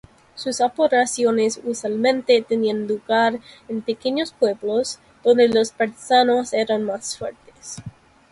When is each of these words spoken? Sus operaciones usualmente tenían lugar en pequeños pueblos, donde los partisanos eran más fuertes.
Sus 0.33 0.61
operaciones 0.61 1.61
usualmente 1.63 2.41
tenían 2.41 2.87
lugar 2.87 3.39
en 3.67 3.83
pequeños 3.83 4.33
pueblos, 4.33 4.97
donde 5.23 5.47
los 5.47 5.69
partisanos 5.73 6.53
eran 6.53 6.85
más 6.85 7.15
fuertes. 7.19 7.83